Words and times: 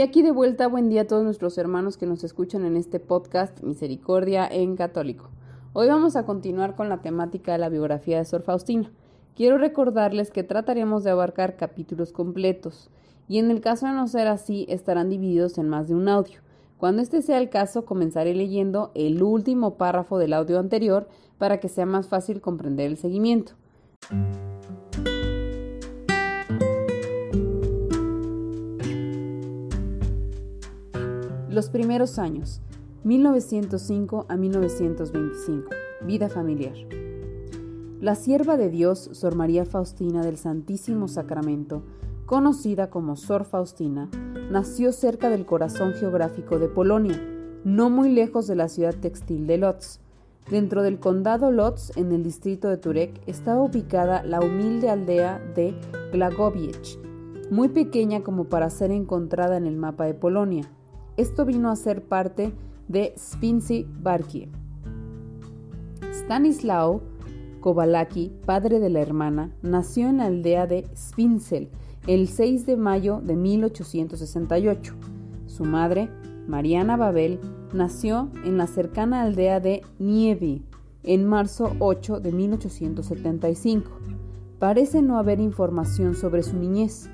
Y 0.00 0.02
aquí 0.02 0.22
de 0.22 0.30
vuelta, 0.30 0.66
buen 0.66 0.88
día 0.88 1.02
a 1.02 1.06
todos 1.06 1.24
nuestros 1.24 1.58
hermanos 1.58 1.98
que 1.98 2.06
nos 2.06 2.24
escuchan 2.24 2.64
en 2.64 2.78
este 2.78 3.00
podcast 3.00 3.62
Misericordia 3.62 4.48
en 4.50 4.74
Católico. 4.74 5.28
Hoy 5.74 5.88
vamos 5.88 6.16
a 6.16 6.24
continuar 6.24 6.74
con 6.74 6.88
la 6.88 7.02
temática 7.02 7.52
de 7.52 7.58
la 7.58 7.68
biografía 7.68 8.16
de 8.16 8.24
Sor 8.24 8.40
Faustina. 8.40 8.90
Quiero 9.36 9.58
recordarles 9.58 10.30
que 10.30 10.42
trataremos 10.42 11.04
de 11.04 11.10
abarcar 11.10 11.58
capítulos 11.58 12.12
completos 12.12 12.88
y 13.28 13.40
en 13.40 13.50
el 13.50 13.60
caso 13.60 13.84
de 13.84 13.92
no 13.92 14.08
ser 14.08 14.26
así 14.28 14.64
estarán 14.70 15.10
divididos 15.10 15.58
en 15.58 15.68
más 15.68 15.88
de 15.88 15.94
un 15.94 16.08
audio. 16.08 16.40
Cuando 16.78 17.02
este 17.02 17.20
sea 17.20 17.36
el 17.36 17.50
caso, 17.50 17.84
comenzaré 17.84 18.34
leyendo 18.34 18.92
el 18.94 19.22
último 19.22 19.74
párrafo 19.74 20.16
del 20.16 20.32
audio 20.32 20.58
anterior 20.60 21.08
para 21.36 21.60
que 21.60 21.68
sea 21.68 21.84
más 21.84 22.08
fácil 22.08 22.40
comprender 22.40 22.86
el 22.86 22.96
seguimiento. 22.96 23.52
Los 31.50 31.68
primeros 31.68 32.20
años, 32.20 32.62
1905 33.02 34.26
a 34.28 34.36
1925. 34.36 35.70
Vida 36.06 36.28
familiar. 36.28 36.76
La 38.00 38.14
sierva 38.14 38.56
de 38.56 38.70
Dios, 38.70 39.10
Sor 39.14 39.34
María 39.34 39.64
Faustina 39.64 40.22
del 40.22 40.36
Santísimo 40.36 41.08
Sacramento, 41.08 41.82
conocida 42.24 42.88
como 42.88 43.16
Sor 43.16 43.44
Faustina, 43.44 44.08
nació 44.48 44.92
cerca 44.92 45.28
del 45.28 45.44
corazón 45.44 45.94
geográfico 45.94 46.60
de 46.60 46.68
Polonia, 46.68 47.20
no 47.64 47.90
muy 47.90 48.12
lejos 48.12 48.46
de 48.46 48.54
la 48.54 48.68
ciudad 48.68 48.94
textil 48.94 49.48
de 49.48 49.58
Lodz. 49.58 49.98
Dentro 50.52 50.84
del 50.84 51.00
condado 51.00 51.50
Lodz, 51.50 51.90
en 51.96 52.12
el 52.12 52.22
distrito 52.22 52.68
de 52.68 52.76
Turek, 52.76 53.22
estaba 53.26 53.60
ubicada 53.60 54.22
la 54.22 54.38
humilde 54.38 54.88
aldea 54.88 55.40
de 55.56 55.74
Glagowiec, 56.12 57.50
muy 57.50 57.70
pequeña 57.70 58.22
como 58.22 58.44
para 58.44 58.70
ser 58.70 58.92
encontrada 58.92 59.56
en 59.56 59.66
el 59.66 59.76
mapa 59.76 60.04
de 60.04 60.14
Polonia. 60.14 60.70
Esto 61.20 61.44
vino 61.44 61.68
a 61.68 61.76
ser 61.76 62.02
parte 62.02 62.50
de 62.88 63.12
Spincy 63.18 63.86
Barkie. 64.00 64.48
Stanislao 66.12 67.02
Kowalaki, 67.60 68.32
padre 68.46 68.80
de 68.80 68.88
la 68.88 69.02
hermana, 69.02 69.54
nació 69.60 70.08
en 70.08 70.16
la 70.16 70.24
aldea 70.24 70.66
de 70.66 70.88
Spincel 70.96 71.68
el 72.06 72.26
6 72.26 72.64
de 72.64 72.78
mayo 72.78 73.20
de 73.22 73.36
1868. 73.36 74.94
Su 75.44 75.66
madre, 75.66 76.08
Mariana 76.46 76.96
Babel, 76.96 77.38
nació 77.74 78.30
en 78.46 78.56
la 78.56 78.66
cercana 78.66 79.20
aldea 79.20 79.60
de 79.60 79.82
Nieve 79.98 80.62
en 81.02 81.26
marzo 81.26 81.76
8 81.80 82.20
de 82.20 82.32
1875. 82.32 83.90
Parece 84.58 85.02
no 85.02 85.18
haber 85.18 85.38
información 85.38 86.14
sobre 86.14 86.42
su 86.42 86.56
niñez. 86.56 87.10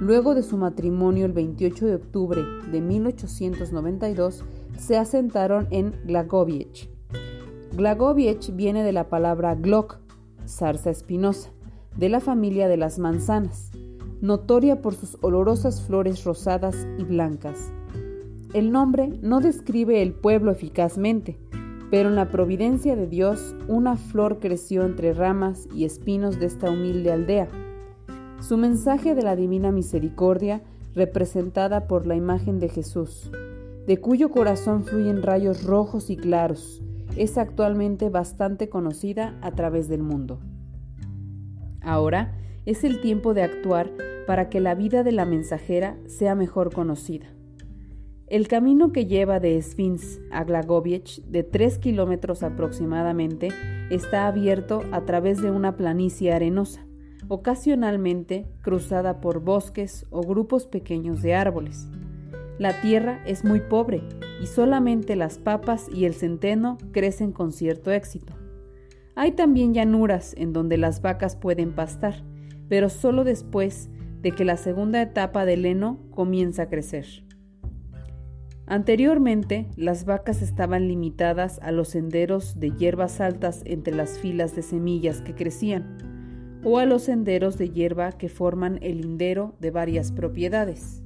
Luego 0.00 0.34
de 0.34 0.42
su 0.42 0.56
matrimonio 0.56 1.26
el 1.26 1.32
28 1.32 1.86
de 1.86 1.94
octubre 1.96 2.42
de 2.70 2.80
1892, 2.80 4.44
se 4.78 4.96
asentaron 4.96 5.66
en 5.70 5.94
Glagowiec. 6.04 6.88
Glagowiec 7.72 8.54
viene 8.54 8.84
de 8.84 8.92
la 8.92 9.08
palabra 9.08 9.54
glock, 9.54 9.98
zarza 10.46 10.90
espinosa, 10.90 11.50
de 11.96 12.08
la 12.08 12.20
familia 12.20 12.68
de 12.68 12.76
las 12.76 12.98
manzanas, 12.98 13.72
notoria 14.20 14.80
por 14.80 14.94
sus 14.94 15.18
olorosas 15.20 15.82
flores 15.82 16.24
rosadas 16.24 16.86
y 16.98 17.04
blancas. 17.04 17.72
El 18.54 18.70
nombre 18.72 19.18
no 19.20 19.40
describe 19.40 20.00
el 20.00 20.14
pueblo 20.14 20.52
eficazmente, 20.52 21.38
pero 21.90 22.08
en 22.08 22.14
la 22.14 22.30
providencia 22.30 22.94
de 22.96 23.06
Dios 23.06 23.54
una 23.66 23.96
flor 23.96 24.38
creció 24.38 24.84
entre 24.84 25.12
ramas 25.12 25.66
y 25.74 25.84
espinos 25.84 26.38
de 26.38 26.46
esta 26.46 26.70
humilde 26.70 27.12
aldea 27.12 27.48
su 28.40 28.56
mensaje 28.56 29.14
de 29.14 29.22
la 29.22 29.36
divina 29.36 29.72
misericordia, 29.72 30.62
representada 30.94 31.86
por 31.86 32.06
la 32.06 32.14
imagen 32.14 32.60
de 32.60 32.68
Jesús, 32.68 33.30
de 33.86 33.98
cuyo 33.98 34.30
corazón 34.30 34.84
fluyen 34.84 35.22
rayos 35.22 35.64
rojos 35.64 36.08
y 36.08 36.16
claros, 36.16 36.82
es 37.16 37.36
actualmente 37.36 38.10
bastante 38.10 38.68
conocida 38.68 39.36
a 39.42 39.50
través 39.52 39.88
del 39.88 40.02
mundo. 40.02 40.40
Ahora 41.80 42.36
es 42.64 42.84
el 42.84 43.00
tiempo 43.00 43.34
de 43.34 43.42
actuar 43.42 43.90
para 44.26 44.48
que 44.48 44.60
la 44.60 44.74
vida 44.74 45.02
de 45.02 45.12
la 45.12 45.24
mensajera 45.24 45.96
sea 46.06 46.34
mejor 46.34 46.72
conocida. 46.72 47.26
El 48.26 48.46
camino 48.46 48.92
que 48.92 49.06
lleva 49.06 49.40
de 49.40 49.60
Sphinx 49.60 50.20
a 50.30 50.44
Glagoviec, 50.44 51.22
de 51.24 51.42
3 51.42 51.78
kilómetros 51.78 52.42
aproximadamente, 52.42 53.48
está 53.90 54.26
abierto 54.26 54.82
a 54.92 55.00
través 55.06 55.40
de 55.40 55.50
una 55.50 55.76
planicie 55.76 56.32
arenosa 56.32 56.87
ocasionalmente 57.28 58.46
cruzada 58.62 59.20
por 59.20 59.40
bosques 59.40 60.06
o 60.10 60.22
grupos 60.22 60.66
pequeños 60.66 61.22
de 61.22 61.34
árboles. 61.34 61.86
La 62.58 62.80
tierra 62.80 63.22
es 63.24 63.44
muy 63.44 63.60
pobre 63.60 64.02
y 64.42 64.46
solamente 64.46 65.14
las 65.14 65.38
papas 65.38 65.88
y 65.94 66.06
el 66.06 66.14
centeno 66.14 66.78
crecen 66.92 67.32
con 67.32 67.52
cierto 67.52 67.92
éxito. 67.92 68.34
Hay 69.14 69.32
también 69.32 69.74
llanuras 69.74 70.34
en 70.36 70.52
donde 70.52 70.76
las 70.78 71.02
vacas 71.02 71.36
pueden 71.36 71.72
pastar, 71.72 72.24
pero 72.68 72.88
solo 72.88 73.24
después 73.24 73.90
de 74.22 74.32
que 74.32 74.44
la 74.44 74.56
segunda 74.56 75.00
etapa 75.00 75.44
del 75.44 75.66
heno 75.66 75.98
comienza 76.10 76.64
a 76.64 76.68
crecer. 76.68 77.06
Anteriormente, 78.66 79.66
las 79.76 80.04
vacas 80.04 80.42
estaban 80.42 80.88
limitadas 80.88 81.58
a 81.62 81.72
los 81.72 81.88
senderos 81.88 82.60
de 82.60 82.70
hierbas 82.70 83.20
altas 83.20 83.62
entre 83.64 83.94
las 83.94 84.18
filas 84.18 84.54
de 84.54 84.62
semillas 84.62 85.22
que 85.22 85.34
crecían 85.34 86.07
o 86.64 86.78
a 86.78 86.86
los 86.86 87.02
senderos 87.02 87.58
de 87.58 87.70
hierba 87.70 88.12
que 88.12 88.28
forman 88.28 88.78
el 88.82 89.00
lindero 89.00 89.54
de 89.60 89.70
varias 89.70 90.12
propiedades. 90.12 91.02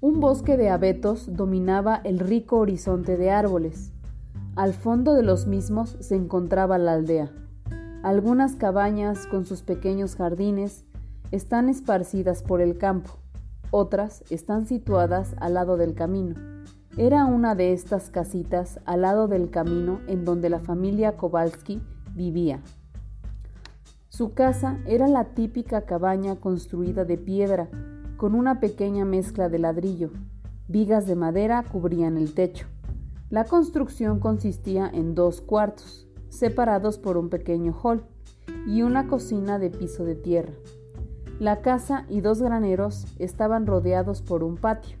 Un 0.00 0.18
bosque 0.18 0.56
de 0.56 0.68
abetos 0.68 1.36
dominaba 1.36 2.00
el 2.04 2.18
rico 2.18 2.58
horizonte 2.58 3.16
de 3.16 3.30
árboles. 3.30 3.92
Al 4.56 4.74
fondo 4.74 5.14
de 5.14 5.22
los 5.22 5.46
mismos 5.46 5.96
se 6.00 6.16
encontraba 6.16 6.76
la 6.78 6.94
aldea. 6.94 7.30
Algunas 8.02 8.56
cabañas 8.56 9.26
con 9.28 9.46
sus 9.46 9.62
pequeños 9.62 10.16
jardines 10.16 10.84
están 11.30 11.68
esparcidas 11.68 12.42
por 12.42 12.60
el 12.60 12.78
campo, 12.78 13.12
otras 13.70 14.24
están 14.28 14.66
situadas 14.66 15.34
al 15.38 15.54
lado 15.54 15.76
del 15.76 15.94
camino. 15.94 16.34
Era 16.96 17.24
una 17.24 17.54
de 17.54 17.72
estas 17.72 18.10
casitas 18.10 18.80
al 18.84 19.02
lado 19.02 19.28
del 19.28 19.50
camino 19.50 20.00
en 20.08 20.24
donde 20.24 20.50
la 20.50 20.58
familia 20.60 21.16
Kowalski 21.16 21.80
vivía. 22.14 22.60
Su 24.08 24.34
casa 24.34 24.78
era 24.86 25.08
la 25.08 25.34
típica 25.34 25.82
cabaña 25.82 26.36
construida 26.36 27.04
de 27.04 27.16
piedra, 27.16 27.68
con 28.16 28.34
una 28.34 28.60
pequeña 28.60 29.04
mezcla 29.04 29.48
de 29.48 29.58
ladrillo. 29.58 30.10
Vigas 30.68 31.06
de 31.06 31.16
madera 31.16 31.64
cubrían 31.70 32.16
el 32.16 32.34
techo. 32.34 32.66
La 33.30 33.44
construcción 33.44 34.20
consistía 34.20 34.90
en 34.92 35.14
dos 35.14 35.40
cuartos, 35.40 36.06
separados 36.28 36.98
por 36.98 37.16
un 37.16 37.30
pequeño 37.30 37.74
hall, 37.82 38.04
y 38.66 38.82
una 38.82 39.08
cocina 39.08 39.58
de 39.58 39.70
piso 39.70 40.04
de 40.04 40.14
tierra. 40.14 40.52
La 41.38 41.60
casa 41.60 42.04
y 42.08 42.20
dos 42.20 42.40
graneros 42.40 43.06
estaban 43.18 43.66
rodeados 43.66 44.22
por 44.22 44.44
un 44.44 44.56
patio. 44.56 44.98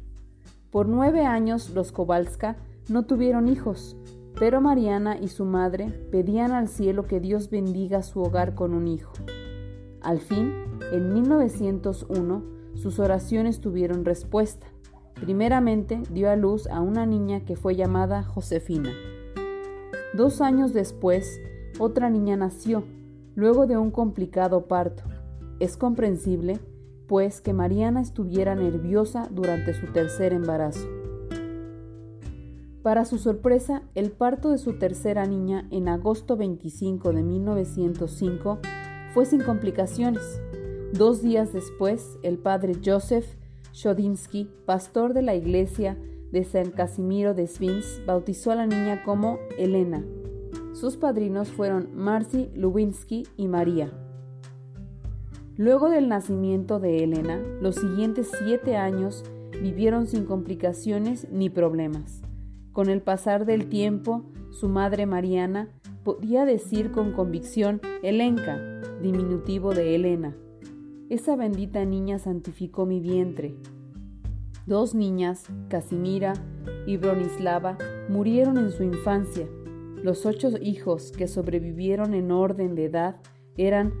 Por 0.70 0.88
nueve 0.88 1.24
años 1.24 1.70
los 1.70 1.92
Kowalska 1.92 2.56
no 2.88 3.04
tuvieron 3.04 3.48
hijos, 3.48 3.96
pero 4.38 4.60
Mariana 4.60 5.18
y 5.18 5.28
su 5.28 5.44
madre 5.44 5.88
pedían 6.10 6.52
al 6.52 6.68
cielo 6.68 7.06
que 7.06 7.20
Dios 7.20 7.50
bendiga 7.50 8.02
su 8.02 8.20
hogar 8.20 8.54
con 8.54 8.74
un 8.74 8.88
hijo. 8.88 9.12
Al 10.00 10.20
fin, 10.20 10.52
en 10.92 11.12
1901, 11.12 12.42
sus 12.74 12.98
oraciones 12.98 13.60
tuvieron 13.60 14.04
respuesta. 14.04 14.66
Primeramente 15.14 16.02
dio 16.10 16.30
a 16.30 16.36
luz 16.36 16.66
a 16.66 16.80
una 16.80 17.06
niña 17.06 17.44
que 17.44 17.54
fue 17.54 17.76
llamada 17.76 18.24
Josefina. 18.24 18.90
Dos 20.14 20.40
años 20.40 20.72
después, 20.72 21.40
otra 21.78 22.10
niña 22.10 22.36
nació, 22.36 22.84
luego 23.34 23.66
de 23.66 23.76
un 23.76 23.90
complicado 23.90 24.66
parto. 24.66 25.04
Es 25.60 25.76
comprensible, 25.76 26.58
pues, 27.06 27.40
que 27.40 27.52
Mariana 27.52 28.00
estuviera 28.00 28.54
nerviosa 28.54 29.28
durante 29.30 29.74
su 29.74 29.86
tercer 29.92 30.32
embarazo. 30.32 31.01
Para 32.82 33.04
su 33.04 33.18
sorpresa, 33.18 33.82
el 33.94 34.10
parto 34.10 34.50
de 34.50 34.58
su 34.58 34.72
tercera 34.72 35.24
niña 35.24 35.68
en 35.70 35.88
agosto 35.88 36.36
25 36.36 37.12
de 37.12 37.22
1905 37.22 38.58
fue 39.14 39.24
sin 39.24 39.40
complicaciones. 39.40 40.40
Dos 40.92 41.22
días 41.22 41.52
después, 41.52 42.18
el 42.24 42.38
padre 42.38 42.74
Joseph 42.84 43.36
Shodinsky, 43.72 44.50
pastor 44.66 45.14
de 45.14 45.22
la 45.22 45.36
iglesia 45.36 45.96
de 46.32 46.42
San 46.42 46.72
Casimiro 46.72 47.34
de 47.34 47.46
Svins, 47.46 48.02
bautizó 48.04 48.50
a 48.50 48.56
la 48.56 48.66
niña 48.66 49.04
como 49.04 49.38
Elena. 49.58 50.04
Sus 50.72 50.96
padrinos 50.96 51.50
fueron 51.50 51.88
Marcy 51.94 52.50
Lubinsky 52.56 53.28
y 53.36 53.46
María. 53.46 53.92
Luego 55.56 55.88
del 55.88 56.08
nacimiento 56.08 56.80
de 56.80 57.04
Elena, 57.04 57.40
los 57.60 57.76
siguientes 57.76 58.28
siete 58.42 58.74
años 58.76 59.22
vivieron 59.62 60.08
sin 60.08 60.24
complicaciones 60.24 61.28
ni 61.30 61.48
problemas. 61.48 62.22
Con 62.72 62.88
el 62.88 63.02
pasar 63.02 63.44
del 63.44 63.68
tiempo, 63.68 64.22
su 64.50 64.68
madre 64.68 65.04
Mariana 65.04 65.68
podía 66.04 66.44
decir 66.46 66.90
con 66.90 67.12
convicción 67.12 67.80
Elenka, 68.02 68.58
diminutivo 69.02 69.74
de 69.74 69.94
Elena. 69.94 70.34
Esa 71.10 71.36
bendita 71.36 71.84
niña 71.84 72.18
santificó 72.18 72.86
mi 72.86 73.00
vientre. 73.00 73.54
Dos 74.66 74.94
niñas, 74.94 75.44
Casimira 75.68 76.32
y 76.86 76.96
Bronislava, 76.96 77.76
murieron 78.08 78.56
en 78.56 78.70
su 78.70 78.84
infancia. 78.84 79.46
Los 80.02 80.24
ocho 80.24 80.50
hijos 80.60 81.12
que 81.12 81.28
sobrevivieron 81.28 82.14
en 82.14 82.30
orden 82.30 82.74
de 82.74 82.86
edad 82.86 83.20
eran 83.56 83.92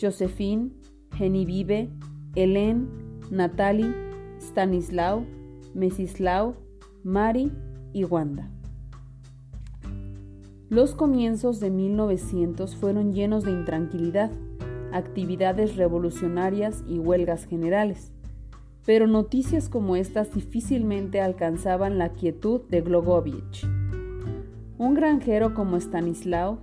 Josephine, 0.00 0.70
Genevieve, 1.16 1.90
Helen, 2.36 2.88
Natalie, 3.30 3.92
Stanislao, 4.38 5.26
Mesislao, 5.74 6.54
Mari 7.02 7.50
y 7.92 8.04
Wanda. 8.04 8.48
Los 10.68 10.94
comienzos 10.94 11.58
de 11.58 11.70
1900 11.70 12.76
fueron 12.76 13.12
llenos 13.12 13.44
de 13.44 13.50
intranquilidad, 13.50 14.30
actividades 14.92 15.76
revolucionarias 15.76 16.84
y 16.86 16.98
huelgas 16.98 17.46
generales, 17.46 18.12
pero 18.86 19.06
noticias 19.06 19.68
como 19.68 19.96
estas 19.96 20.32
difícilmente 20.32 21.20
alcanzaban 21.20 21.98
la 21.98 22.10
quietud 22.10 22.60
de 22.68 22.80
Glogovich. 22.82 23.66
Un 24.78 24.94
granjero 24.94 25.54
como 25.54 25.76
Stanislao 25.76 26.58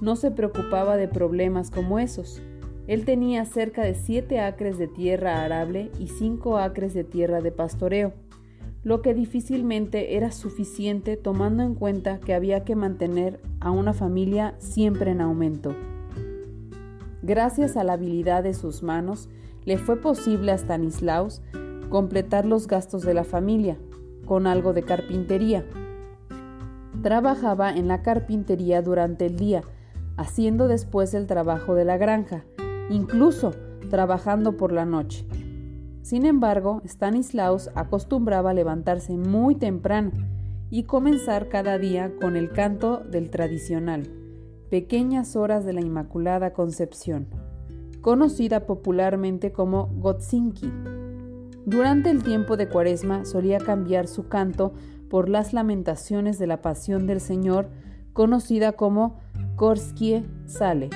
no 0.00 0.16
se 0.16 0.30
preocupaba 0.30 0.96
de 0.96 1.08
problemas 1.08 1.70
como 1.70 1.98
esos, 1.98 2.42
él 2.90 3.04
tenía 3.04 3.44
cerca 3.44 3.82
de 3.82 3.94
siete 3.94 4.40
acres 4.40 4.76
de 4.76 4.88
tierra 4.88 5.44
arable 5.44 5.92
y 6.00 6.08
cinco 6.08 6.58
acres 6.58 6.92
de 6.92 7.04
tierra 7.04 7.40
de 7.40 7.52
pastoreo, 7.52 8.12
lo 8.82 9.02
que 9.02 9.12
difícilmente 9.12 10.16
era 10.16 10.30
suficiente 10.30 11.16
tomando 11.16 11.62
en 11.62 11.74
cuenta 11.74 12.18
que 12.18 12.34
había 12.34 12.64
que 12.64 12.76
mantener 12.76 13.40
a 13.60 13.70
una 13.70 13.92
familia 13.92 14.54
siempre 14.58 15.10
en 15.10 15.20
aumento. 15.20 15.74
Gracias 17.22 17.76
a 17.76 17.84
la 17.84 17.94
habilidad 17.94 18.42
de 18.42 18.54
sus 18.54 18.82
manos, 18.82 19.28
le 19.66 19.76
fue 19.76 20.00
posible 20.00 20.52
a 20.52 20.58
Stanislaus 20.58 21.42
completar 21.90 22.46
los 22.46 22.66
gastos 22.66 23.02
de 23.02 23.12
la 23.12 23.24
familia, 23.24 23.76
con 24.24 24.46
algo 24.46 24.72
de 24.72 24.82
carpintería. 24.82 25.64
Trabajaba 27.02 27.70
en 27.70 27.88
la 27.88 28.00
carpintería 28.00 28.80
durante 28.80 29.26
el 29.26 29.36
día, 29.36 29.62
haciendo 30.16 30.68
después 30.68 31.12
el 31.12 31.26
trabajo 31.26 31.74
de 31.74 31.84
la 31.84 31.98
granja, 31.98 32.44
incluso 32.88 33.52
trabajando 33.90 34.56
por 34.56 34.72
la 34.72 34.86
noche. 34.86 35.26
Sin 36.02 36.24
embargo, 36.24 36.80
Stanislaus 36.84 37.70
acostumbraba 37.74 38.54
levantarse 38.54 39.16
muy 39.16 39.54
temprano 39.54 40.12
y 40.70 40.84
comenzar 40.84 41.48
cada 41.48 41.78
día 41.78 42.12
con 42.20 42.36
el 42.36 42.50
canto 42.50 42.98
del 42.98 43.30
tradicional, 43.30 44.08
Pequeñas 44.70 45.36
Horas 45.36 45.64
de 45.64 45.72
la 45.72 45.80
Inmaculada 45.80 46.52
Concepción, 46.52 47.28
conocida 48.00 48.66
popularmente 48.66 49.52
como 49.52 49.88
Gotzinki. 49.96 50.72
Durante 51.66 52.10
el 52.10 52.22
tiempo 52.22 52.56
de 52.56 52.68
Cuaresma 52.68 53.24
solía 53.24 53.58
cambiar 53.58 54.06
su 54.06 54.28
canto 54.28 54.72
por 55.10 55.28
las 55.28 55.52
lamentaciones 55.52 56.38
de 56.38 56.46
la 56.46 56.62
Pasión 56.62 57.06
del 57.06 57.20
Señor, 57.20 57.68
conocida 58.12 58.72
como 58.72 59.18
Korskie 59.56 60.24
Sale. 60.46 60.88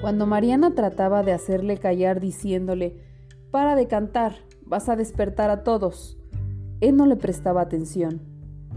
Cuando 0.00 0.26
Mariana 0.26 0.74
trataba 0.74 1.22
de 1.22 1.32
hacerle 1.32 1.76
callar 1.76 2.20
diciéndole, 2.20 3.07
para 3.50 3.76
de 3.76 3.86
cantar, 3.86 4.34
vas 4.64 4.88
a 4.88 4.96
despertar 4.96 5.50
a 5.50 5.62
todos, 5.62 6.18
él 6.80 6.96
no 6.96 7.06
le 7.06 7.16
prestaba 7.16 7.60
atención. 7.60 8.20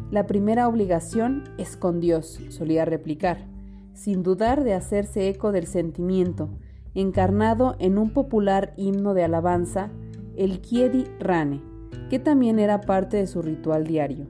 La 0.10 0.28
primera 0.28 0.68
obligación 0.68 1.44
es 1.58 1.78
con 1.78 2.00
Dios, 2.00 2.40
solía 2.50 2.86
replicar, 2.86 3.48
sin 3.94 4.24
dudar 4.24 4.64
de 4.64 4.74
hacerse 4.74 5.30
eco 5.30 5.52
del 5.52 5.68
sentimiento, 5.68 6.50
encarnado 6.94 7.76
en 7.80 7.98
un 7.98 8.12
popular 8.12 8.74
himno 8.78 9.14
de 9.14 9.24
alabanza, 9.24 9.92
el 10.36 10.62
Kiedi 10.62 11.06
Rane, 11.20 11.62
que 12.10 12.20
también 12.20 12.60
era 12.60 12.82
parte 12.82 13.18
de 13.18 13.28
su 13.28 13.42
ritual 13.42 13.86
diario. 13.86 14.28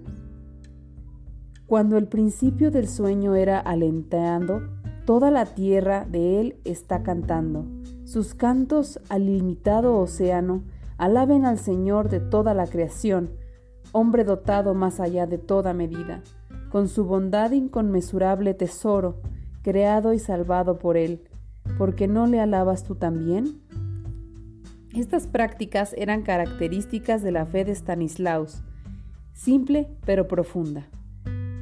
Cuando 1.66 1.98
el 1.98 2.08
principio 2.08 2.70
del 2.70 2.88
sueño 2.90 3.36
era 3.36 3.60
alentando, 3.60 4.62
Toda 5.06 5.32
la 5.32 5.46
tierra 5.46 6.06
de 6.08 6.40
Él 6.40 6.56
está 6.64 7.02
cantando. 7.02 7.66
Sus 8.12 8.34
cantos 8.34 9.00
al 9.08 9.30
ilimitado 9.30 9.98
océano 9.98 10.64
alaben 10.98 11.46
al 11.46 11.58
Señor 11.58 12.10
de 12.10 12.20
toda 12.20 12.54
la 12.54 12.68
creación, 12.68 13.32
hombre 13.94 14.26
dotado 14.26 14.74
más 14.74 15.00
allá 15.00 15.28
de 15.28 15.38
toda 15.38 15.74
medida, 15.74 16.22
con 16.72 16.90
su 16.90 17.06
bondad 17.06 17.52
inconmensurable 17.52 18.54
tesoro, 18.54 19.22
creado 19.62 20.12
y 20.12 20.20
salvado 20.20 20.78
por 20.78 20.98
Él. 20.98 21.22
¿Por 21.78 21.96
qué 21.96 22.10
no 22.10 22.28
le 22.28 22.42
alabas 22.42 22.84
tú 22.84 22.96
también? 22.96 23.62
Estas 24.94 25.26
prácticas 25.26 25.96
eran 25.98 26.24
características 26.24 27.22
de 27.22 27.32
la 27.32 27.46
fe 27.46 27.64
de 27.64 27.74
Stanislaus, 27.74 28.62
simple 29.32 29.88
pero 30.06 30.28
profunda. 30.28 30.90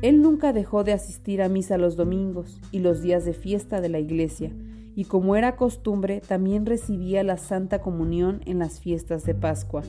Él 0.02 0.24
nunca 0.24 0.52
dejó 0.52 0.84
de 0.84 0.94
asistir 0.94 1.44
a 1.44 1.48
misa 1.48 1.78
los 1.78 1.96
domingos 1.96 2.60
y 2.72 2.80
los 2.80 3.04
días 3.04 3.24
de 3.24 3.34
fiesta 3.34 3.82
de 3.82 3.90
la 3.90 4.00
iglesia, 4.00 4.52
y 5.00 5.06
como 5.06 5.38
era 5.38 5.56
costumbre, 5.56 6.20
también 6.20 6.66
recibía 6.66 7.24
la 7.24 7.38
Santa 7.38 7.80
Comunión 7.80 8.42
en 8.46 8.60
las 8.60 8.82
fiestas 8.82 9.24
de 9.24 9.34
Pascua, 9.34 9.82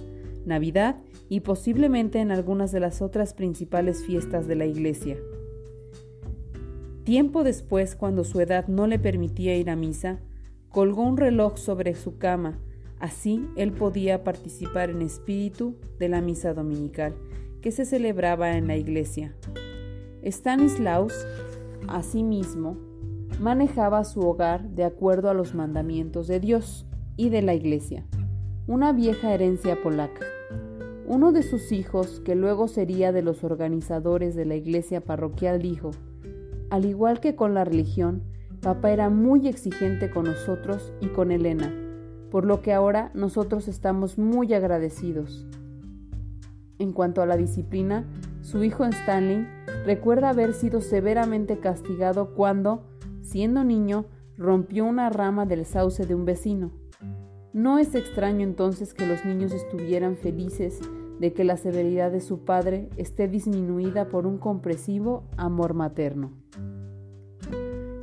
Navidad 0.46 0.98
y 1.28 1.40
posiblemente 1.40 2.20
en 2.20 2.30
algunas 2.30 2.70
de 2.70 2.78
las 2.78 3.02
otras 3.02 3.34
principales 3.34 4.04
fiestas 4.04 4.46
de 4.46 4.54
la 4.54 4.66
iglesia. 4.66 5.16
Tiempo 7.02 7.42
después, 7.42 7.96
cuando 7.96 8.22
su 8.22 8.40
edad 8.40 8.68
no 8.68 8.86
le 8.86 9.00
permitía 9.00 9.56
ir 9.56 9.68
a 9.68 9.74
misa, 9.74 10.20
colgó 10.68 11.02
un 11.02 11.16
reloj 11.16 11.56
sobre 11.56 11.96
su 11.96 12.16
cama, 12.16 12.60
así 13.00 13.44
él 13.56 13.72
podía 13.72 14.22
participar 14.22 14.90
en 14.90 15.02
espíritu 15.02 15.74
de 15.98 16.08
la 16.08 16.20
misa 16.20 16.54
dominical 16.54 17.16
que 17.60 17.72
se 17.72 17.84
celebraba 17.84 18.56
en 18.56 18.68
la 18.68 18.76
iglesia. 18.76 19.34
Stanislaus, 20.22 21.14
asimismo, 21.88 22.76
manejaba 23.40 24.04
su 24.04 24.20
hogar 24.20 24.68
de 24.68 24.84
acuerdo 24.84 25.30
a 25.30 25.34
los 25.34 25.54
mandamientos 25.54 26.26
de 26.28 26.40
Dios 26.40 26.86
y 27.16 27.30
de 27.30 27.40
la 27.40 27.54
Iglesia, 27.54 28.04
una 28.66 28.92
vieja 28.92 29.32
herencia 29.32 29.82
polaca. 29.82 30.26
Uno 31.06 31.32
de 31.32 31.42
sus 31.42 31.72
hijos, 31.72 32.20
que 32.20 32.34
luego 32.34 32.68
sería 32.68 33.12
de 33.12 33.22
los 33.22 33.42
organizadores 33.42 34.36
de 34.36 34.44
la 34.44 34.56
iglesia 34.56 35.00
parroquial, 35.00 35.60
dijo, 35.60 35.90
al 36.68 36.84
igual 36.84 37.18
que 37.18 37.34
con 37.34 37.54
la 37.54 37.64
religión, 37.64 38.22
papá 38.60 38.92
era 38.92 39.08
muy 39.08 39.48
exigente 39.48 40.10
con 40.10 40.26
nosotros 40.26 40.92
y 41.00 41.08
con 41.08 41.32
Elena, 41.32 41.74
por 42.30 42.44
lo 42.44 42.60
que 42.60 42.74
ahora 42.74 43.10
nosotros 43.14 43.68
estamos 43.68 44.18
muy 44.18 44.52
agradecidos. 44.52 45.46
En 46.78 46.92
cuanto 46.92 47.22
a 47.22 47.26
la 47.26 47.36
disciplina, 47.36 48.04
su 48.42 48.62
hijo 48.62 48.84
Stanley 48.84 49.48
recuerda 49.84 50.28
haber 50.28 50.52
sido 50.52 50.80
severamente 50.80 51.58
castigado 51.58 52.34
cuando, 52.34 52.89
siendo 53.30 53.62
niño, 53.62 54.06
rompió 54.36 54.84
una 54.84 55.08
rama 55.08 55.46
del 55.46 55.64
sauce 55.64 56.04
de 56.04 56.16
un 56.16 56.24
vecino. 56.24 56.72
No 57.52 57.78
es 57.78 57.94
extraño 57.94 58.42
entonces 58.42 58.92
que 58.92 59.06
los 59.06 59.24
niños 59.24 59.52
estuvieran 59.52 60.16
felices 60.16 60.80
de 61.20 61.32
que 61.32 61.44
la 61.44 61.56
severidad 61.56 62.10
de 62.10 62.20
su 62.20 62.44
padre 62.44 62.88
esté 62.96 63.28
disminuida 63.28 64.08
por 64.08 64.26
un 64.26 64.38
compresivo 64.38 65.22
amor 65.36 65.74
materno. 65.74 66.32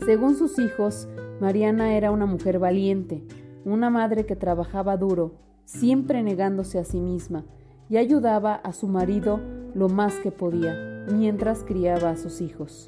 Según 0.06 0.36
sus 0.36 0.60
hijos, 0.60 1.10
Mariana 1.42 1.98
era 1.98 2.12
una 2.12 2.26
mujer 2.26 2.58
valiente, 2.58 3.26
una 3.66 3.90
madre 3.90 4.26
que 4.26 4.38
trabajaba 4.38 4.96
duro, 4.96 5.36
siempre 5.66 6.24
negándose 6.24 6.80
a 6.80 6.86
sí 6.86 7.02
misma, 7.02 7.44
y 7.90 7.98
ayudaba 7.98 8.56
a 8.56 8.72
su 8.72 8.88
marido 8.88 9.42
lo 9.74 9.90
más 9.90 10.16
que 10.20 10.32
podía, 10.32 11.06
mientras 11.12 11.66
criaba 11.66 12.12
a 12.12 12.18
sus 12.18 12.40
hijos. 12.40 12.88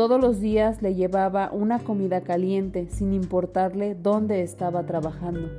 Todos 0.00 0.18
los 0.18 0.40
días 0.40 0.80
le 0.80 0.94
llevaba 0.94 1.50
una 1.52 1.78
comida 1.78 2.22
caliente 2.22 2.88
sin 2.88 3.12
importarle 3.12 3.94
dónde 3.94 4.40
estaba 4.40 4.86
trabajando. 4.86 5.50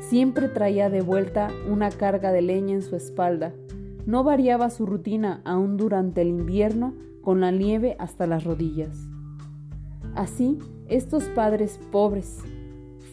Siempre 0.00 0.48
traía 0.48 0.90
de 0.90 1.00
vuelta 1.00 1.48
una 1.70 1.88
carga 1.88 2.30
de 2.30 2.42
leña 2.42 2.74
en 2.74 2.82
su 2.82 2.96
espalda. 2.96 3.54
No 4.04 4.24
variaba 4.24 4.68
su 4.68 4.84
rutina 4.84 5.40
aún 5.46 5.78
durante 5.78 6.20
el 6.20 6.28
invierno 6.28 6.96
con 7.22 7.40
la 7.40 7.50
nieve 7.50 7.96
hasta 7.98 8.26
las 8.26 8.44
rodillas. 8.44 8.94
Así, 10.14 10.58
estos 10.88 11.24
padres 11.24 11.80
pobres, 11.90 12.40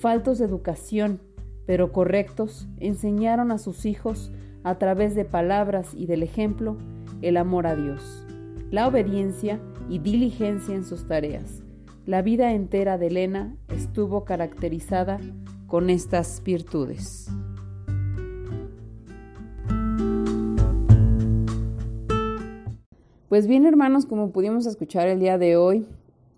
faltos 0.02 0.40
de 0.40 0.46
educación, 0.46 1.22
pero 1.66 1.94
correctos, 1.94 2.68
enseñaron 2.82 3.54
a 3.54 3.60
sus 3.60 3.86
hijos, 3.86 4.34
a 4.66 4.78
través 4.78 5.16
de 5.16 5.24
palabras 5.24 5.94
y 5.94 6.06
del 6.06 6.22
ejemplo, 6.22 6.76
el 7.22 7.38
amor 7.38 7.66
a 7.66 7.78
Dios, 7.78 8.26
la 8.72 8.90
obediencia 8.90 9.62
y 9.90 10.00
diligencia 10.00 10.76
en 10.76 10.86
sus 10.86 11.08
tareas. 11.08 11.64
La 12.06 12.22
vida 12.22 12.54
entera 12.54 12.98
de 12.98 13.08
Elena 13.08 13.56
estuvo 13.70 14.26
caracterizada 14.26 15.20
con 15.68 15.90
estas 15.90 16.44
virtudes. 16.44 17.30
Pues 23.28 23.48
bien, 23.48 23.66
hermanos, 23.66 24.06
como 24.06 24.32
pudimos 24.32 24.66
escuchar 24.66 25.08
el 25.08 25.20
día 25.20 25.38
de 25.38 25.58
hoy 25.58 25.88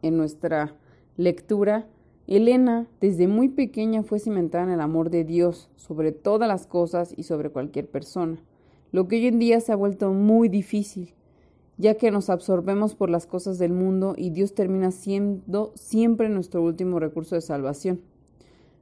en 0.02 0.18
nuestra 0.18 0.74
lectura, 1.18 1.86
Elena 2.28 2.88
desde 3.00 3.28
muy 3.28 3.50
pequeña 3.50 4.04
fue 4.04 4.20
cimentada 4.20 4.64
en 4.64 4.72
el 4.72 4.82
amor 4.82 5.10
de 5.10 5.24
Dios 5.24 5.70
sobre 5.76 6.12
todas 6.12 6.48
las 6.48 6.66
cosas 6.66 7.14
y 7.16 7.24
sobre 7.24 7.50
cualquier 7.50 7.88
persona, 7.88 8.38
lo 8.92 9.08
que 9.08 9.18
hoy 9.18 9.28
en 9.28 9.40
día 9.40 9.60
se 9.60 9.72
ha 9.72 9.76
vuelto 9.76 10.12
muy 10.12 10.50
difícil, 10.50 11.14
ya 11.78 11.96
que 11.96 12.12
nos 12.12 12.30
absorbemos 12.30 12.96
por 12.96 13.10
las 13.10 13.28
cosas 13.28 13.60
del 13.60 13.72
mundo 13.72 14.16
y 14.18 14.32
Dios 14.32 14.54
termina 14.54 14.92
siendo 14.92 15.72
siempre 15.76 16.30
nuestro 16.30 16.64
último 16.64 17.00
recurso 17.00 17.36
de 17.36 17.42
salvación. 17.42 18.02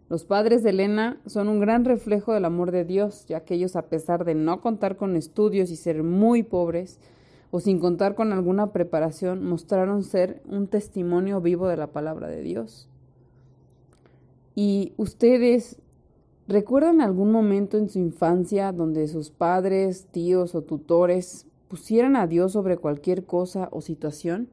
Los 0.07 0.23
padres 0.23 0.63
de 0.63 0.69
Elena 0.69 1.19
son 1.25 1.47
un 1.47 1.59
gran 1.59 1.83
reflejo 1.83 2.33
del 2.33 2.45
amor 2.45 2.71
de 2.71 2.85
Dios, 2.85 3.25
ya 3.27 3.43
que 3.43 3.55
ellos, 3.55 3.75
a 3.75 3.87
pesar 3.87 4.23
de 4.23 4.35
no 4.35 4.61
contar 4.61 4.97
con 4.97 5.15
estudios 5.15 5.71
y 5.71 5.75
ser 5.75 6.03
muy 6.03 6.43
pobres, 6.43 6.99
o 7.51 7.59
sin 7.59 7.79
contar 7.79 8.15
con 8.15 8.31
alguna 8.31 8.67
preparación, 8.67 9.43
mostraron 9.43 10.03
ser 10.03 10.41
un 10.45 10.67
testimonio 10.67 11.41
vivo 11.41 11.67
de 11.67 11.77
la 11.77 11.87
palabra 11.87 12.27
de 12.27 12.41
Dios. 12.41 12.87
¿Y 14.53 14.93
ustedes 14.97 15.77
recuerdan 16.47 17.01
algún 17.01 17.31
momento 17.31 17.77
en 17.77 17.89
su 17.89 17.99
infancia 17.99 18.71
donde 18.71 19.07
sus 19.07 19.31
padres, 19.31 20.05
tíos 20.11 20.53
o 20.53 20.61
tutores 20.61 21.47
pusieran 21.67 22.15
a 22.15 22.27
Dios 22.27 22.51
sobre 22.51 22.77
cualquier 22.77 23.25
cosa 23.25 23.69
o 23.71 23.81
situación? 23.81 24.49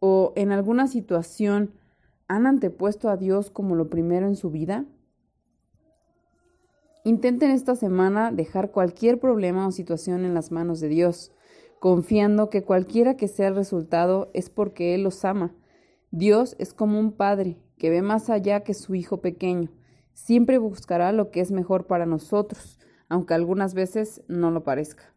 ¿O 0.00 0.32
en 0.36 0.52
alguna 0.52 0.86
situación 0.86 1.72
han 2.28 2.46
antepuesto 2.46 3.08
a 3.08 3.16
Dios 3.16 3.50
como 3.50 3.74
lo 3.74 3.88
primero 3.88 4.26
en 4.26 4.36
su 4.36 4.50
vida? 4.50 4.84
Intenten 7.04 7.50
esta 7.50 7.74
semana 7.74 8.32
dejar 8.32 8.70
cualquier 8.70 9.18
problema 9.18 9.66
o 9.66 9.72
situación 9.72 10.24
en 10.24 10.34
las 10.34 10.52
manos 10.52 10.80
de 10.80 10.88
Dios 10.88 11.32
confiando 11.78 12.50
que 12.50 12.64
cualquiera 12.64 13.16
que 13.16 13.28
sea 13.28 13.48
el 13.48 13.54
resultado 13.54 14.30
es 14.34 14.50
porque 14.50 14.94
Él 14.94 15.02
los 15.02 15.24
ama. 15.24 15.54
Dios 16.10 16.56
es 16.58 16.72
como 16.72 16.98
un 16.98 17.12
padre 17.12 17.58
que 17.76 17.90
ve 17.90 18.02
más 18.02 18.30
allá 18.30 18.60
que 18.60 18.74
su 18.74 18.94
hijo 18.94 19.20
pequeño. 19.20 19.70
Siempre 20.14 20.58
buscará 20.58 21.12
lo 21.12 21.30
que 21.30 21.40
es 21.40 21.52
mejor 21.52 21.86
para 21.86 22.06
nosotros, 22.06 22.78
aunque 23.08 23.34
algunas 23.34 23.74
veces 23.74 24.22
no 24.26 24.50
lo 24.50 24.64
parezca. 24.64 25.14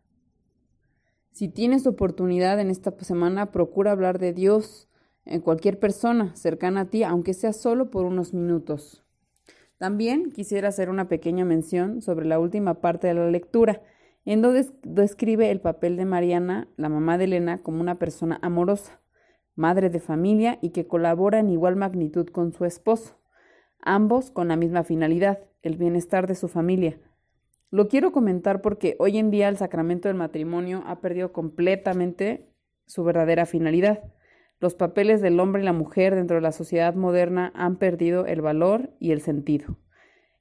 Si 1.42 1.50
tienes 1.50 1.88
oportunidad 1.88 2.60
en 2.60 2.70
esta 2.70 2.92
semana, 3.00 3.52
procura 3.52 3.94
hablar 3.94 4.20
de 4.20 4.32
Dios 4.32 4.88
en 5.26 5.42
cualquier 5.42 5.80
persona 5.80 6.36
cercana 6.36 6.82
a 6.82 6.86
ti, 6.86 7.04
aunque 7.04 7.34
sea 7.34 7.52
solo 7.52 7.90
por 7.90 8.06
unos 8.06 8.32
minutos. 8.32 9.04
También 9.80 10.32
quisiera 10.32 10.68
hacer 10.68 10.88
una 10.88 11.08
pequeña 11.08 11.44
mención 11.44 12.04
sobre 12.04 12.28
la 12.28 12.38
última 12.38 12.76
parte 12.76 13.08
de 13.08 13.16
la 13.16 13.28
lectura 13.32 13.82
en 14.24 14.44
donde 14.44 14.68
describe 14.84 15.50
el 15.50 15.62
papel 15.62 15.98
de 15.98 16.06
Mariana, 16.06 16.68
la 16.78 16.90
mamá 16.90 17.18
de 17.18 17.24
Elena, 17.24 17.58
como 17.58 17.82
una 17.82 17.98
persona 17.98 18.38
amorosa, 18.44 19.02
madre 19.56 19.90
de 19.90 20.00
familia 20.00 20.60
y 20.62 20.70
que 20.70 20.86
colabora 20.86 21.40
en 21.40 21.50
igual 21.50 21.76
magnitud 21.76 22.28
con 22.28 22.54
su 22.54 22.66
esposo, 22.66 23.18
ambos 23.80 24.30
con 24.30 24.48
la 24.48 24.58
misma 24.58 24.84
finalidad, 24.84 25.40
el 25.64 25.78
bienestar 25.78 26.28
de 26.28 26.36
su 26.36 26.48
familia. 26.48 27.00
Lo 27.72 27.88
quiero 27.88 28.12
comentar 28.12 28.62
porque 28.62 28.98
hoy 29.00 29.18
en 29.18 29.32
día 29.32 29.48
el 29.48 29.56
sacramento 29.56 30.10
del 30.10 30.18
matrimonio 30.18 30.84
ha 30.86 31.00
perdido 31.00 31.32
completamente 31.32 32.54
su 32.86 33.06
verdadera 33.06 33.46
finalidad. 33.46 34.04
Los 34.60 34.76
papeles 34.76 35.22
del 35.22 35.40
hombre 35.40 35.62
y 35.62 35.66
la 35.66 35.72
mujer 35.72 36.14
dentro 36.14 36.36
de 36.36 36.42
la 36.42 36.52
sociedad 36.52 36.94
moderna 36.96 37.54
han 37.56 37.78
perdido 37.78 38.26
el 38.26 38.42
valor 38.42 38.90
y 39.00 39.12
el 39.12 39.22
sentido. 39.22 39.78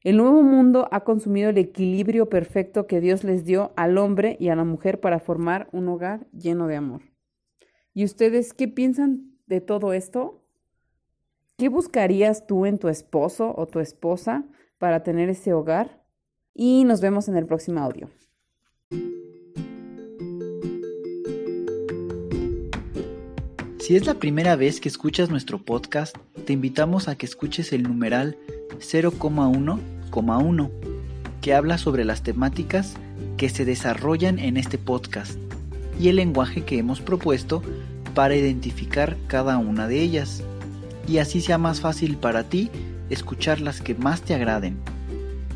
El 0.02 0.16
nuevo 0.16 0.42
mundo 0.42 0.88
ha 0.90 1.04
consumido 1.04 1.50
el 1.50 1.58
equilibrio 1.58 2.28
perfecto 2.28 2.88
que 2.88 3.00
Dios 3.00 3.22
les 3.22 3.44
dio 3.44 3.72
al 3.76 3.96
hombre 3.96 4.36
y 4.40 4.48
a 4.48 4.56
la 4.56 4.64
mujer 4.64 4.98
para 4.98 5.20
formar 5.20 5.68
un 5.70 5.88
hogar 5.88 6.26
lleno 6.32 6.66
de 6.66 6.76
amor. 6.76 7.02
¿Y 7.94 8.04
ustedes 8.04 8.54
qué 8.54 8.66
piensan 8.66 9.36
de 9.46 9.60
todo 9.60 9.92
esto? 9.92 10.42
¿Qué 11.56 11.68
buscarías 11.68 12.48
tú 12.48 12.66
en 12.66 12.78
tu 12.78 12.88
esposo 12.88 13.54
o 13.56 13.68
tu 13.68 13.78
esposa 13.78 14.44
para 14.78 15.04
tener 15.04 15.28
ese 15.28 15.52
hogar? 15.52 15.99
Y 16.62 16.84
nos 16.84 17.00
vemos 17.00 17.26
en 17.26 17.38
el 17.38 17.46
próximo 17.46 17.80
audio. 17.80 18.10
Si 23.78 23.96
es 23.96 24.04
la 24.04 24.12
primera 24.12 24.56
vez 24.56 24.78
que 24.78 24.90
escuchas 24.90 25.30
nuestro 25.30 25.64
podcast, 25.64 26.14
te 26.44 26.52
invitamos 26.52 27.08
a 27.08 27.16
que 27.16 27.24
escuches 27.24 27.72
el 27.72 27.84
numeral 27.84 28.36
0,1,1, 28.78 30.70
que 31.40 31.54
habla 31.54 31.78
sobre 31.78 32.04
las 32.04 32.22
temáticas 32.22 32.92
que 33.38 33.48
se 33.48 33.64
desarrollan 33.64 34.38
en 34.38 34.58
este 34.58 34.76
podcast 34.76 35.38
y 35.98 36.08
el 36.08 36.16
lenguaje 36.16 36.66
que 36.66 36.76
hemos 36.76 37.00
propuesto 37.00 37.62
para 38.14 38.36
identificar 38.36 39.16
cada 39.28 39.56
una 39.56 39.88
de 39.88 40.02
ellas, 40.02 40.42
y 41.08 41.16
así 41.16 41.40
sea 41.40 41.56
más 41.56 41.80
fácil 41.80 42.18
para 42.18 42.44
ti 42.44 42.68
escuchar 43.08 43.62
las 43.62 43.80
que 43.80 43.94
más 43.94 44.20
te 44.20 44.34
agraden. 44.34 44.76